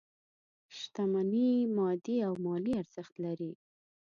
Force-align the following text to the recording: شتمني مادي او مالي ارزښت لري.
شتمني 0.77 1.51
مادي 1.77 2.15
او 2.27 2.33
مالي 2.45 2.73
ارزښت 2.81 3.13
لري. 3.25 3.51